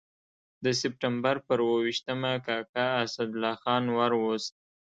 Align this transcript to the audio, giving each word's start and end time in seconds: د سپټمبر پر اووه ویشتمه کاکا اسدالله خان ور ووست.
د 0.63 0.65
سپټمبر 0.81 1.35
پر 1.47 1.57
اووه 1.63 1.79
ویشتمه 1.85 2.31
کاکا 2.47 2.85
اسدالله 3.05 3.53
خان 3.61 3.83
ور 3.97 4.11
ووست. 4.17 4.53